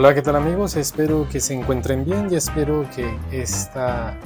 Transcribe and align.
Hola, 0.00 0.14
¿qué 0.14 0.22
tal 0.22 0.36
amigos? 0.36 0.76
Espero 0.76 1.26
que 1.28 1.40
se 1.40 1.54
encuentren 1.54 2.04
bien 2.04 2.28
y 2.30 2.36
espero 2.36 2.88
que 2.94 3.18
esta 3.32 4.16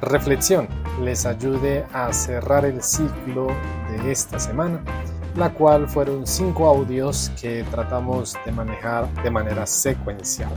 reflexión 0.00 0.66
les 1.02 1.26
ayude 1.26 1.84
a 1.92 2.10
cerrar 2.10 2.64
el 2.64 2.82
ciclo 2.82 3.48
de 3.90 4.10
esta 4.10 4.38
semana, 4.38 4.82
la 5.36 5.52
cual 5.52 5.90
fueron 5.90 6.26
cinco 6.26 6.66
audios 6.66 7.30
que 7.38 7.64
tratamos 7.70 8.38
de 8.46 8.52
manejar 8.52 9.12
de 9.22 9.30
manera 9.30 9.66
secuencial. 9.66 10.48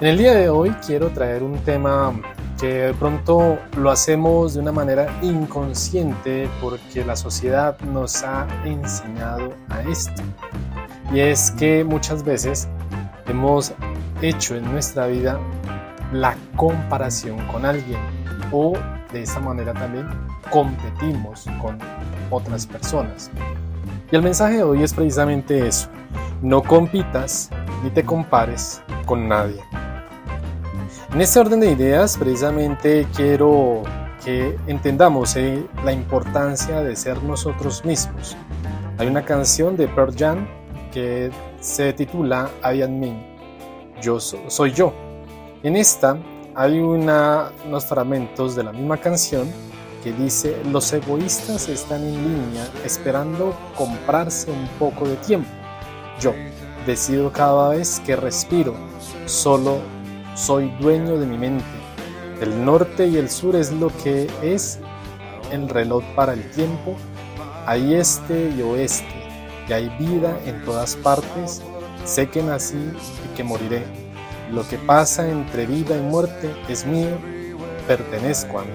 En 0.00 0.06
el 0.08 0.16
día 0.16 0.32
de 0.32 0.48
hoy 0.48 0.70
quiero 0.86 1.10
traer 1.10 1.42
un 1.42 1.58
tema 1.58 2.18
que 2.58 2.72
de 2.84 2.94
pronto 2.94 3.58
lo 3.76 3.90
hacemos 3.90 4.54
de 4.54 4.60
una 4.60 4.72
manera 4.72 5.06
inconsciente 5.20 6.48
porque 6.62 7.04
la 7.04 7.14
sociedad 7.14 7.78
nos 7.80 8.22
ha 8.22 8.46
enseñado 8.64 9.52
a 9.68 9.82
esto. 9.82 10.22
Y 11.12 11.20
es 11.20 11.50
que 11.52 11.84
muchas 11.84 12.22
veces 12.22 12.68
hemos 13.28 13.72
hecho 14.22 14.56
en 14.56 14.70
nuestra 14.70 15.06
vida 15.06 15.38
la 16.12 16.36
comparación 16.56 17.38
con 17.48 17.64
alguien 17.64 17.98
o 18.52 18.74
de 19.12 19.22
esa 19.22 19.40
manera 19.40 19.72
también 19.74 20.06
competimos 20.50 21.46
con 21.60 21.78
otras 22.30 22.66
personas. 22.66 23.30
Y 24.10 24.16
el 24.16 24.22
mensaje 24.22 24.56
de 24.56 24.62
hoy 24.62 24.82
es 24.82 24.94
precisamente 24.94 25.66
eso. 25.66 25.88
No 26.42 26.62
compitas 26.62 27.50
ni 27.82 27.90
te 27.90 28.04
compares 28.04 28.82
con 29.04 29.28
nadie. 29.28 29.62
En 31.12 31.20
este 31.20 31.40
orden 31.40 31.60
de 31.60 31.70
ideas, 31.70 32.16
precisamente 32.16 33.06
quiero 33.14 33.82
que 34.24 34.56
entendamos 34.66 35.36
eh, 35.36 35.64
la 35.84 35.92
importancia 35.92 36.82
de 36.82 36.96
ser 36.96 37.22
nosotros 37.22 37.84
mismos. 37.84 38.36
Hay 38.98 39.06
una 39.06 39.24
canción 39.24 39.76
de 39.76 39.88
Pearl 39.88 40.14
Jam 40.16 40.46
que 40.92 41.30
se 41.60 41.92
titula 41.92 42.50
I 42.62 42.82
am 42.82 42.98
me, 42.98 43.38
yo 44.00 44.20
soy 44.20 44.72
yo. 44.72 44.92
En 45.62 45.76
esta 45.76 46.16
hay 46.54 46.78
una, 46.78 47.50
unos 47.66 47.86
fragmentos 47.86 48.54
de 48.54 48.64
la 48.64 48.72
misma 48.72 48.96
canción 48.96 49.48
que 50.02 50.12
dice, 50.12 50.56
los 50.70 50.92
egoístas 50.92 51.68
están 51.68 52.02
en 52.02 52.14
línea 52.14 52.68
esperando 52.84 53.54
comprarse 53.76 54.50
un 54.50 54.68
poco 54.78 55.06
de 55.08 55.16
tiempo. 55.16 55.50
Yo 56.20 56.32
decido 56.86 57.32
cada 57.32 57.70
vez 57.70 58.00
que 58.06 58.14
respiro, 58.16 58.74
solo 59.26 59.78
soy 60.34 60.70
dueño 60.80 61.18
de 61.18 61.26
mi 61.26 61.36
mente. 61.36 61.64
El 62.40 62.64
norte 62.64 63.08
y 63.08 63.16
el 63.16 63.28
sur 63.28 63.56
es 63.56 63.72
lo 63.72 63.88
que 64.04 64.28
es 64.42 64.78
el 65.50 65.68
reloj 65.68 66.04
para 66.14 66.34
el 66.34 66.50
tiempo, 66.52 66.94
hay 67.66 67.94
este 67.94 68.50
y 68.56 68.62
oeste 68.62 69.17
hay 69.74 69.88
vida 69.98 70.38
en 70.46 70.64
todas 70.64 70.96
partes, 70.96 71.62
sé 72.04 72.28
que 72.28 72.42
nací 72.42 72.76
y 72.76 73.36
que 73.36 73.44
moriré. 73.44 73.84
Lo 74.50 74.66
que 74.66 74.78
pasa 74.78 75.28
entre 75.28 75.66
vida 75.66 75.96
y 75.96 76.00
muerte 76.00 76.50
es 76.68 76.86
mío, 76.86 77.16
pertenezco 77.86 78.60
a 78.60 78.62
mí. 78.62 78.70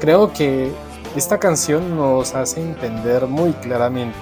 Creo 0.00 0.32
que 0.32 0.70
esta 1.16 1.38
canción 1.38 1.96
nos 1.96 2.34
hace 2.34 2.60
entender 2.60 3.26
muy 3.26 3.52
claramente 3.52 4.16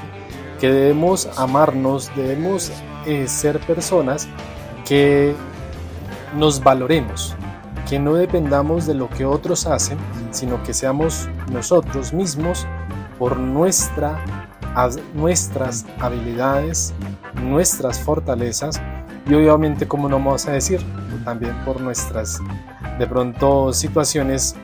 que 0.61 0.71
debemos 0.71 1.28
amarnos, 1.38 2.11
debemos 2.15 2.71
eh, 3.06 3.27
ser 3.28 3.59
personas 3.61 4.28
que 4.87 5.34
nos 6.37 6.62
valoremos, 6.62 7.34
que 7.88 7.99
no 7.99 8.15
dependamos 8.15 8.87
de 8.87 8.94
lo 8.94 9.09
que 9.09 9.25
otros 9.25 9.67
hacen, 9.67 9.99
sino 10.31 10.62
que 10.62 10.75
seamos 10.75 11.28
nosotros 11.50 12.12
mismos 12.12 12.67
por 13.19 13.38
nuestra 13.38 14.22
nuestras 15.14 15.84
habilidades, 15.98 16.94
nuestras 17.42 17.98
fortalezas 18.00 18.81
y 19.26 19.34
obviamente, 19.34 19.86
como 19.86 20.08
no 20.08 20.16
vamos 20.16 20.47
a 20.47 20.53
decir, 20.53 20.81
también 21.25 21.54
por 21.64 21.81
nuestras 21.81 22.41
de 22.98 23.06
pronto 23.06 23.72
situaciones 23.72 24.54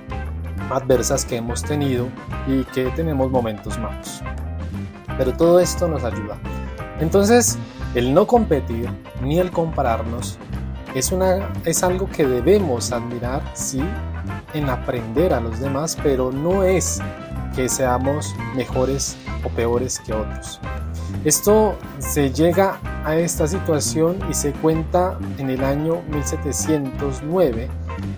adversas 0.70 1.24
que 1.24 1.36
hemos 1.36 1.62
tenido 1.62 2.08
y 2.46 2.64
que 2.64 2.84
tenemos 2.90 3.30
momentos 3.30 3.78
malos. 3.78 4.22
Pero 5.18 5.32
todo 5.32 5.60
esto 5.60 5.88
nos 5.88 6.04
ayuda. 6.04 6.38
Entonces, 7.00 7.58
el 7.94 8.12
no 8.12 8.26
competir 8.26 8.90
ni 9.22 9.38
el 9.38 9.50
compararnos 9.50 10.38
es, 10.94 11.12
una, 11.12 11.52
es 11.64 11.82
algo 11.82 12.08
que 12.10 12.26
debemos 12.26 12.92
admirar, 12.92 13.42
sí, 13.54 13.82
en 14.54 14.68
aprender 14.70 15.34
a 15.34 15.40
los 15.40 15.60
demás, 15.60 15.96
pero 16.02 16.32
no 16.32 16.64
es 16.64 17.00
que 17.56 17.68
seamos 17.70 18.36
mejores 18.54 19.16
o 19.42 19.48
peores 19.48 19.98
que 19.98 20.12
otros. 20.12 20.60
Esto 21.24 21.74
se 21.98 22.30
llega 22.30 22.78
a 23.04 23.16
esta 23.16 23.48
situación 23.48 24.18
y 24.30 24.34
se 24.34 24.52
cuenta 24.52 25.18
en 25.38 25.50
el 25.50 25.64
año 25.64 26.02
1709, 26.10 27.68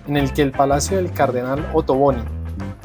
en 0.08 0.16
el 0.16 0.32
que 0.32 0.42
el 0.42 0.52
palacio 0.52 0.96
del 0.96 1.12
cardenal 1.12 1.70
Ottoboni 1.72 2.22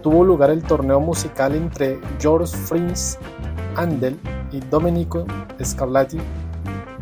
tuvo 0.01 0.23
lugar 0.23 0.51
el 0.51 0.61
torneo 0.61 0.99
musical 0.99 1.55
entre 1.55 1.99
George 2.19 2.55
Prince 2.69 3.17
Handel 3.75 4.19
y 4.51 4.59
Domenico 4.59 5.25
Scarlatti. 5.63 6.19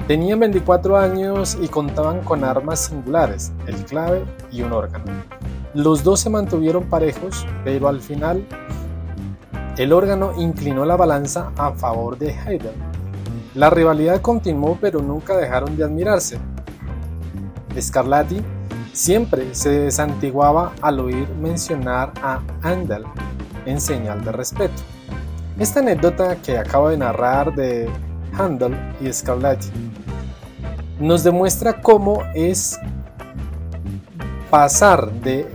Tenían 0.07 0.39
24 0.39 0.97
años 0.97 1.57
y 1.61 1.67
contaban 1.67 2.21
con 2.21 2.43
armas 2.43 2.79
singulares, 2.85 3.51
el 3.67 3.75
clave 3.85 4.23
y 4.51 4.61
un 4.61 4.71
órgano. 4.71 5.05
Los 5.73 6.03
dos 6.03 6.19
se 6.19 6.29
mantuvieron 6.29 6.83
parejos, 6.85 7.45
pero 7.63 7.87
al 7.87 8.01
final 8.01 8.45
el 9.81 9.93
órgano 9.93 10.33
inclinó 10.37 10.85
la 10.85 10.95
balanza 10.95 11.51
a 11.57 11.71
favor 11.71 12.15
de 12.15 12.35
Haydn. 12.35 12.69
La 13.55 13.71
rivalidad 13.71 14.21
continuó 14.21 14.77
pero 14.79 15.01
nunca 15.01 15.35
dejaron 15.35 15.75
de 15.75 15.83
admirarse. 15.83 16.37
Scarlatti 17.79 18.43
siempre 18.93 19.55
se 19.55 19.69
desantiguaba 19.71 20.73
al 20.83 20.99
oír 20.99 21.27
mencionar 21.41 22.13
a 22.21 22.41
Handel 22.61 23.05
en 23.65 23.81
señal 23.81 24.23
de 24.23 24.31
respeto. 24.31 24.83
Esta 25.57 25.79
anécdota 25.79 26.35
que 26.35 26.59
acabo 26.59 26.89
de 26.89 26.97
narrar 26.99 27.55
de 27.55 27.89
Handel 28.37 28.77
y 29.01 29.11
Scarlatti 29.11 29.69
nos 30.99 31.23
demuestra 31.23 31.81
cómo 31.81 32.21
es 32.35 32.79
pasar 34.51 35.11
de 35.11 35.47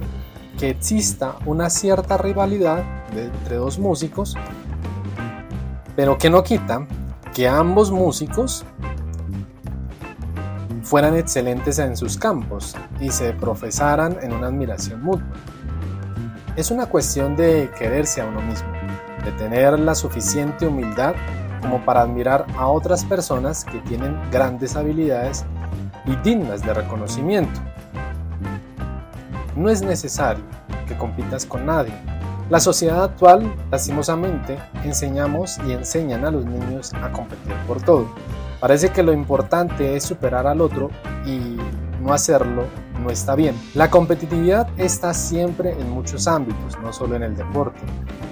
que 0.58 0.70
exista 0.70 1.36
una 1.46 1.70
cierta 1.70 2.16
rivalidad 2.16 2.84
entre 3.14 3.56
dos 3.56 3.78
músicos, 3.78 4.36
pero 5.94 6.18
que 6.18 6.30
no 6.30 6.42
quita 6.42 6.86
que 7.34 7.48
ambos 7.48 7.90
músicos 7.90 8.64
fueran 10.82 11.16
excelentes 11.16 11.78
en 11.78 11.96
sus 11.96 12.16
campos 12.16 12.76
y 13.00 13.10
se 13.10 13.32
profesaran 13.32 14.18
en 14.22 14.32
una 14.32 14.46
admiración 14.46 15.02
mutua. 15.02 15.26
Es 16.54 16.70
una 16.70 16.86
cuestión 16.86 17.36
de 17.36 17.70
quererse 17.78 18.22
a 18.22 18.26
uno 18.26 18.40
mismo, 18.40 18.68
de 19.24 19.32
tener 19.32 19.78
la 19.78 19.94
suficiente 19.94 20.66
humildad 20.66 21.14
como 21.60 21.84
para 21.84 22.02
admirar 22.02 22.46
a 22.56 22.68
otras 22.68 23.04
personas 23.04 23.64
que 23.64 23.80
tienen 23.80 24.18
grandes 24.30 24.76
habilidades 24.76 25.44
y 26.06 26.14
dignas 26.16 26.62
de 26.62 26.72
reconocimiento. 26.72 27.60
No 29.56 29.70
es 29.70 29.82
necesario 29.82 30.44
que 30.86 30.96
compitas 30.96 31.44
con 31.46 31.66
nadie, 31.66 31.92
la 32.48 32.60
sociedad 32.60 33.02
actual, 33.02 33.52
lastimosamente, 33.72 34.56
enseñamos 34.84 35.58
y 35.66 35.72
enseñan 35.72 36.24
a 36.24 36.30
los 36.30 36.44
niños 36.44 36.94
a 36.94 37.10
competir 37.10 37.52
por 37.66 37.82
todo. 37.82 38.06
Parece 38.60 38.90
que 38.90 39.02
lo 39.02 39.12
importante 39.12 39.96
es 39.96 40.04
superar 40.04 40.46
al 40.46 40.60
otro 40.60 40.90
y 41.26 41.56
no 42.00 42.12
hacerlo 42.12 42.66
no 43.02 43.10
está 43.10 43.34
bien. 43.34 43.56
La 43.74 43.90
competitividad 43.90 44.68
está 44.76 45.12
siempre 45.12 45.72
en 45.72 45.90
muchos 45.90 46.28
ámbitos, 46.28 46.78
no 46.80 46.92
solo 46.92 47.16
en 47.16 47.24
el 47.24 47.36
deporte. 47.36 47.80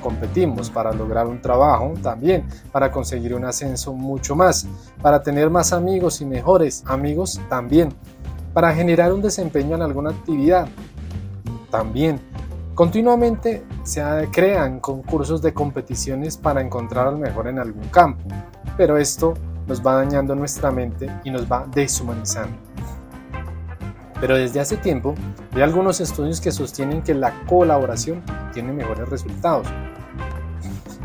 Competimos 0.00 0.70
para 0.70 0.92
lograr 0.92 1.26
un 1.26 1.42
trabajo 1.42 1.94
también, 2.00 2.46
para 2.70 2.92
conseguir 2.92 3.34
un 3.34 3.44
ascenso 3.44 3.92
mucho 3.94 4.36
más, 4.36 4.64
para 5.02 5.24
tener 5.24 5.50
más 5.50 5.72
amigos 5.72 6.20
y 6.20 6.24
mejores 6.24 6.84
amigos 6.86 7.40
también, 7.48 7.92
para 8.52 8.72
generar 8.72 9.12
un 9.12 9.22
desempeño 9.22 9.74
en 9.74 9.82
alguna 9.82 10.10
actividad 10.10 10.68
también 11.74 12.20
Continuamente 12.74 13.64
se 13.84 14.02
crean 14.32 14.80
concursos 14.80 15.40
de 15.42 15.54
competiciones 15.54 16.36
para 16.36 16.60
encontrar 16.60 17.06
al 17.06 17.18
mejor 17.18 17.46
en 17.46 17.60
algún 17.60 17.86
campo, 17.88 18.24
pero 18.76 18.96
esto 18.96 19.34
nos 19.68 19.80
va 19.80 19.94
dañando 19.94 20.34
nuestra 20.34 20.72
mente 20.72 21.08
y 21.22 21.30
nos 21.30 21.50
va 21.50 21.68
deshumanizando. 21.72 22.56
Pero 24.20 24.36
desde 24.36 24.58
hace 24.58 24.76
tiempo 24.76 25.14
hay 25.54 25.62
algunos 25.62 26.00
estudios 26.00 26.40
que 26.40 26.50
sostienen 26.50 27.02
que 27.02 27.14
la 27.14 27.32
colaboración 27.46 28.24
tiene 28.52 28.72
mejores 28.72 29.08
resultados. 29.08 29.68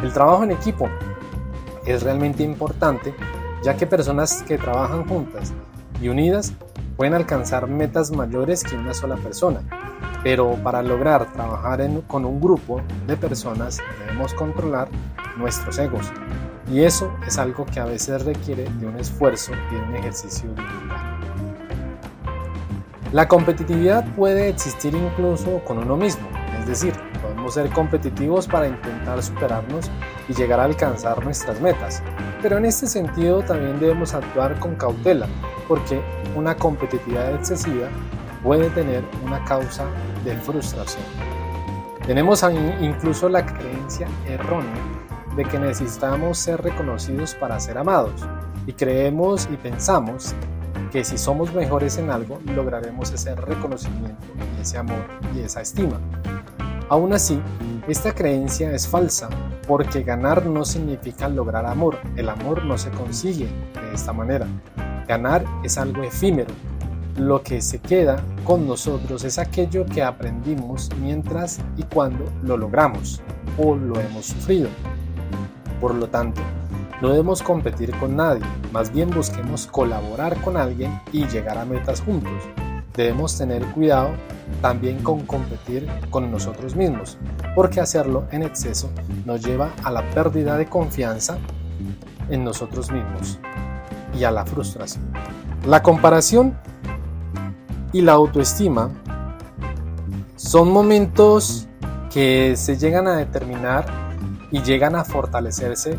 El 0.01 0.12
trabajo 0.12 0.44
en 0.44 0.51
equipo 0.51 0.89
es 1.86 2.01
realmente 2.01 2.42
importante 2.42 3.13
ya 3.62 3.75
que 3.77 3.86
personas 3.86 4.42
que 4.42 4.57
trabajan 4.57 5.07
juntas 5.07 5.54
y 6.01 6.10
unidas 6.10 6.51
pueden 6.98 7.13
alcanzar 7.13 7.68
metas 7.68 8.10
mayores 8.12 8.63
que 8.63 8.75
una 8.75 8.95
sola 8.95 9.18
persona 9.18 9.62
pero 10.24 10.56
para 10.63 10.81
lograr 10.81 11.31
trabajar 11.31 11.81
con 12.07 12.25
un 12.25 12.42
grupo 12.42 12.81
de 13.07 13.16
personas 13.16 13.80
debemos 14.00 14.33
controlar 14.33 14.89
nuestros 15.38 15.77
egos. 15.80 16.12
Y 16.71 16.83
eso 16.83 17.12
es 17.25 17.38
algo 17.38 17.66
que 17.66 17.80
a 17.80 17.86
veces 17.86 18.25
requiere 18.25 18.66
de 18.80 18.86
un 18.86 18.98
esfuerzo 18.98 19.54
y 19.71 19.75
de 19.75 19.81
un 19.81 19.95
ejercicio 19.95 20.50
de 20.54 20.63
La 23.12 23.27
competitividad 23.27 24.06
puede 24.16 24.50
existir 24.50 24.94
incluso 24.94 25.63
con 25.66 25.80
uno 25.80 25.98
mismo, 25.98 26.27
es 26.60 26.68
decir, 26.68 26.94
podemos 27.22 27.56
ser 27.56 27.69
competitivos 27.72 28.48
para 28.48 28.68
intentar 28.68 29.24
superarnos 29.24 29.89
y 30.27 30.33
llegar 30.33 30.60
a 30.60 30.65
alcanzar 30.65 31.24
nuestras 31.24 31.60
metas. 31.60 32.04
Pero 32.42 32.57
en 32.57 32.65
este 32.65 32.86
sentido 32.86 33.42
también 33.42 33.80
debemos 33.80 34.13
actuar 34.13 34.60
con 34.60 34.75
cautela, 34.75 35.27
porque 35.68 36.01
una 36.36 36.56
competitividad 36.56 37.33
excesiva 37.33 37.88
puede 38.44 38.69
tener 38.69 39.03
una 39.25 39.44
causa 39.45 39.86
de 40.24 40.36
frustración. 40.38 41.03
Tenemos 42.06 42.44
incluso 42.81 43.30
la 43.30 43.45
creencia 43.45 44.07
errónea 44.27 44.74
de 45.36 45.45
que 45.45 45.59
necesitamos 45.59 46.38
ser 46.38 46.62
reconocidos 46.62 47.36
para 47.36 47.59
ser 47.59 47.77
amados 47.77 48.25
y 48.65 48.74
creemos 48.74 49.47
y 49.51 49.57
pensamos 49.57 50.33
que 50.91 51.03
si 51.03 51.18
somos 51.18 51.53
mejores 51.53 51.97
en 51.97 52.09
algo, 52.09 52.39
lograremos 52.45 53.12
ese 53.12 53.36
reconocimiento 53.36 54.25
y 54.57 54.62
ese 54.62 54.77
amor 54.77 55.03
y 55.36 55.41
esa 55.41 55.62
estima. 55.62 56.00
Aún 56.89 57.13
así, 57.13 57.39
esta 57.88 58.13
creencia 58.13 58.71
es 58.71 58.88
falsa 58.88 59.30
porque 59.68 60.01
ganar 60.01 60.45
no 60.47 60.65
significa 60.65 61.30
lograr 61.30 61.68
amor. 61.68 62.00
El 62.15 62.30
amor 62.30 62.65
no 62.65 62.77
se 62.77 62.89
consigue 62.89 63.45
de 63.45 63.94
esta 63.94 64.12
manera. 64.12 64.47
Ganar 65.07 65.45
es 65.63 65.77
algo 65.77 66.01
efímero. 66.01 66.53
Lo 67.19 67.44
que 67.44 67.62
se 67.62 67.80
queda 67.80 68.24
con 68.45 68.66
nosotros 68.66 69.25
es 69.25 69.39
aquello 69.39 69.86
que 69.86 70.01
aprendimos 70.01 70.89
mientras 71.01 71.60
y 71.75 71.83
cuando 71.83 72.24
lo 72.44 72.56
logramos 72.56 73.21
o 73.57 73.75
lo 73.75 74.00
hemos 74.00 74.27
sufrido. 74.27 74.69
Por 75.81 75.95
lo 75.95 76.07
tanto, 76.07 76.39
no 77.01 77.10
debemos 77.10 77.44
competir 77.44 77.92
con 77.98 78.16
nadie, 78.16 78.45
más 78.71 78.94
bien 78.94 79.10
busquemos 79.10 79.68
colaborar 79.68 80.39
con 80.39 80.56
alguien 80.56 80.98
y 81.12 81.27
llegar 81.27 81.57
a 81.57 81.66
metas 81.66 82.00
juntos. 82.00 82.31
Debemos 82.95 83.38
tener 83.38 83.65
cuidado 83.74 84.12
también 84.62 85.04
con 85.04 85.25
competir 85.25 85.89
con 86.10 86.31
nosotros 86.31 86.77
mismos, 86.77 87.18
porque 87.54 87.81
hacerlo 87.81 88.27
en 88.31 88.44
exceso 88.44 88.89
nos 89.25 89.45
lleva 89.45 89.74
a 89.83 89.92
la 89.92 90.10
pérdida 90.12 90.56
de 90.56 90.68
confianza 90.68 91.38
en 92.30 92.45
nosotros 92.45 92.89
mismos 92.89 93.42
y 94.18 94.24
a 94.24 94.31
la 94.31 94.45
frustración. 94.45 95.04
La 95.65 95.83
comparación 95.83 96.57
y 97.91 98.01
la 98.01 98.13
autoestima 98.13 98.89
son 100.36 100.71
momentos 100.71 101.68
que 102.12 102.56
se 102.56 102.77
llegan 102.77 103.07
a 103.07 103.18
determinar 103.18 103.86
y 104.51 104.62
llegan 104.62 104.95
a 104.95 105.03
fortalecerse 105.03 105.97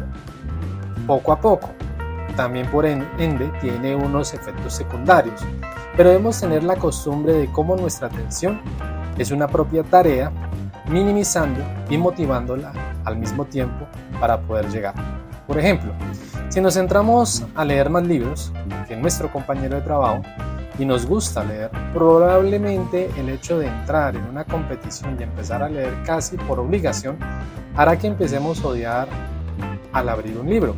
poco 1.06 1.32
a 1.32 1.40
poco. 1.40 1.70
También 2.36 2.70
por 2.70 2.86
ende 2.86 3.52
tiene 3.60 3.94
unos 3.94 4.32
efectos 4.34 4.74
secundarios, 4.74 5.40
pero 5.96 6.10
debemos 6.10 6.40
tener 6.40 6.64
la 6.64 6.76
costumbre 6.76 7.34
de 7.34 7.52
cómo 7.52 7.76
nuestra 7.76 8.06
atención 8.08 8.60
es 9.18 9.30
una 9.30 9.46
propia 9.46 9.82
tarea, 9.82 10.32
minimizando 10.88 11.60
y 11.88 11.98
motivándola 11.98 12.72
al 13.04 13.16
mismo 13.16 13.44
tiempo 13.44 13.86
para 14.20 14.40
poder 14.40 14.70
llegar. 14.70 14.94
Por 15.46 15.58
ejemplo, 15.58 15.92
si 16.48 16.60
nos 16.60 16.74
centramos 16.74 17.44
a 17.54 17.64
leer 17.64 17.90
más 17.90 18.04
libros 18.04 18.52
que 18.88 18.96
nuestro 18.96 19.30
compañero 19.30 19.76
de 19.76 19.82
trabajo 19.82 20.22
y 20.80 20.84
nos 20.84 21.06
gusta 21.06 21.44
leer, 21.44 21.70
probablemente 21.94 23.08
el 23.16 23.28
hecho 23.28 23.60
de 23.60 23.68
entrar 23.68 24.16
en 24.16 24.24
una 24.24 24.44
competición 24.44 25.16
y 25.20 25.22
empezar 25.22 25.62
a 25.62 25.68
leer 25.68 25.94
casi 26.04 26.36
por 26.36 26.58
obligación 26.58 27.16
hará 27.76 27.96
que 27.96 28.08
empecemos 28.08 28.64
a 28.64 28.68
odiar 28.68 29.08
al 29.92 30.08
abrir 30.08 30.36
un 30.36 30.50
libro 30.50 30.74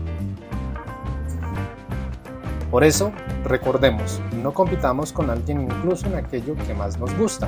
por 2.72 2.84
eso, 2.84 3.12
recordemos, 3.44 4.18
no 4.42 4.54
compitamos 4.54 5.12
con 5.12 5.28
alguien 5.28 5.60
incluso 5.60 6.06
en 6.06 6.14
aquello 6.14 6.56
que 6.66 6.72
más 6.72 6.98
nos 6.98 7.14
gusta, 7.18 7.46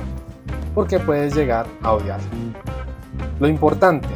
porque 0.75 0.99
puedes 0.99 1.33
llegar 1.33 1.65
a 1.81 1.93
odiar. 1.93 2.19
Lo 3.39 3.47
importante 3.47 4.07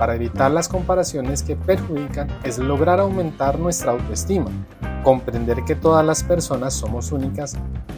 para 0.00 0.16
evitar 0.16 0.50
las 0.50 0.68
comparaciones 0.68 1.44
que 1.44 1.54
perjudican 1.54 2.26
es 2.42 2.58
lograr 2.58 2.98
aumentar 2.98 3.56
nuestra 3.56 3.92
autoestima, 3.92 4.50
comprender 5.02 5.64
que 5.64 5.74
todas 5.74 6.04
las 6.04 6.22
personas 6.22 6.74
somos 6.74 7.12
únicas 7.12 7.54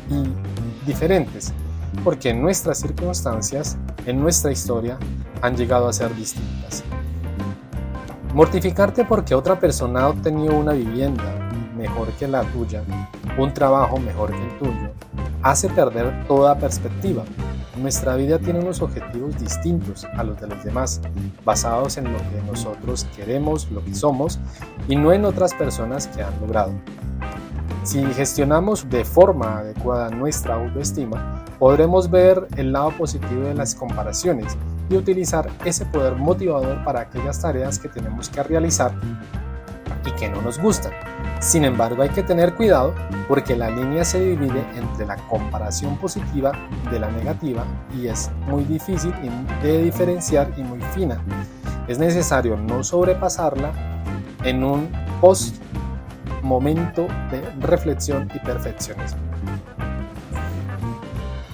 y 0.09 0.87
diferentes, 0.87 1.53
porque 2.05 2.31
en 2.31 2.43
nuestras 2.43 2.79
circunstancias, 2.79 3.77
en 4.07 4.21
nuestra 4.21 4.53
historia, 4.53 4.99
han 5.43 5.57
llegado 5.57 5.89
a 5.89 5.93
ser 5.93 6.15
distintas. 6.15 6.85
Mortificarte 8.35 9.05
porque 9.05 9.35
otra 9.35 9.59
persona 9.59 10.03
ha 10.03 10.09
obtenido 10.09 10.57
una 10.57 10.73
vivienda, 10.73 11.25
mejor 11.77 12.09
que 12.13 12.29
la 12.29 12.43
tuya, 12.43 12.83
un 13.39 13.53
trabajo 13.53 13.99
mejor 13.99 14.31
que 14.31 14.43
el 14.43 14.59
tuyo, 14.59 14.93
hace 15.43 15.69
perder 15.69 16.27
toda 16.29 16.57
perspectiva. 16.57 17.25
Nuestra 17.77 18.17
vida 18.17 18.39
tiene 18.39 18.59
unos 18.59 18.83
objetivos 18.83 19.39
distintos 19.39 20.05
a 20.05 20.25
los 20.25 20.41
de 20.41 20.49
los 20.49 20.63
demás, 20.65 21.01
basados 21.45 21.97
en 21.99 22.13
lo 22.13 22.19
que 22.19 22.43
nosotros 22.47 23.07
queremos, 23.17 23.71
lo 23.71 23.85
que 23.85 23.95
somos, 23.95 24.41
y 24.89 24.97
no 24.97 25.13
en 25.13 25.25
otras 25.25 25.55
personas 25.55 26.09
que 26.09 26.23
han 26.23 26.39
logrado. 26.41 26.73
Si 27.85 28.05
gestionamos 28.13 28.89
de 28.91 29.05
forma 29.05 29.59
adecuada 29.59 30.11
nuestra 30.11 30.55
autoestima, 30.55 31.45
podremos 31.59 32.11
ver 32.11 32.47
el 32.57 32.73
lado 32.73 32.91
positivo 32.91 33.43
de 33.43 33.55
las 33.55 33.75
comparaciones 33.75 34.57
y 34.91 34.97
utilizar 34.97 35.49
ese 35.65 35.87
poder 35.87 36.17
motivador 36.17 36.85
para 36.85 37.01
aquellas 37.01 37.41
tareas 37.41 37.79
que 37.79 37.89
tenemos 37.89 38.29
que 38.29 38.43
realizar 38.43 38.93
y 40.05 40.11
que 40.13 40.29
no 40.29 40.43
nos 40.43 40.59
gustan. 40.59 40.93
Sin 41.41 41.65
embargo, 41.65 42.03
hay 42.03 42.11
que 42.11 42.23
tener 42.23 42.55
cuidado 42.55 42.95
porque 43.27 43.57
la 43.57 43.71
línea 43.71 44.05
se 44.05 44.21
divide 44.21 44.63
entre 44.77 45.07
la 45.07 45.17
comparación 45.17 45.97
positiva 45.97 46.53
de 46.91 47.01
la 47.01 47.11
negativa 47.11 47.65
y 47.95 48.09
es 48.09 48.31
muy 48.47 48.63
difícil 48.65 49.13
de 49.63 49.83
diferenciar 49.83 50.53
y 50.59 50.63
muy 50.63 50.83
fina. 50.95 51.19
Es 51.89 51.99
necesario 51.99 52.59
no 52.59 52.85
sobrepasarla 52.85 53.73
en 54.45 54.63
un 54.63 54.91
post 55.23 55.57
momento 56.43 57.07
de 57.31 57.41
reflexión 57.61 58.31
y 58.35 58.39
perfeccionismo. 58.41 59.21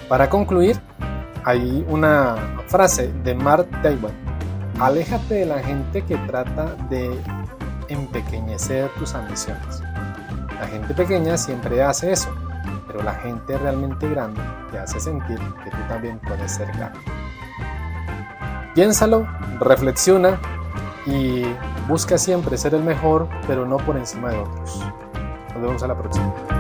Para 0.09 0.29
concluir, 0.29 0.81
hay 1.45 1.87
una 1.89 2.35
frase 2.67 3.13
de 3.23 3.35
Mark 3.37 3.69
Twain. 3.83 4.01
Aléjate 4.81 5.35
de 5.35 5.47
la 5.47 5.61
gente 5.61 6.03
que 6.03 6.17
trata 6.17 6.75
de 6.91 7.17
empequeñecer 7.89 8.91
tus 8.99 9.15
ambiciones. 9.15 9.83
La 10.61 10.67
gente 10.69 10.95
pequeña 10.95 11.37
siempre 11.37 11.83
hace 11.83 12.13
eso, 12.13 12.29
pero 12.87 13.03
la 13.03 13.15
gente 13.15 13.59
realmente 13.59 14.09
grande 14.09 14.41
te 14.71 14.79
hace 14.79 15.01
sentir 15.01 15.39
que 15.65 15.71
tú 15.71 15.77
también 15.89 16.19
puedes 16.21 16.53
ser 16.53 16.69
grande. 16.69 16.99
Piénsalo, 18.75 19.27
reflexiona 19.61 20.39
y 21.07 21.45
busca 21.89 22.19
siempre 22.19 22.57
ser 22.57 22.75
el 22.75 22.83
mejor, 22.83 23.29
pero 23.47 23.65
no 23.67 23.77
por 23.79 23.97
encima 23.97 24.31
de 24.31 24.39
otros. 24.39 24.81
Nos 25.55 25.63
vemos 25.63 25.83
a 25.83 25.89
la 25.89 25.97
próxima. 25.97 26.56